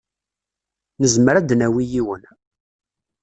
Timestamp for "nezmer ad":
1.01-1.45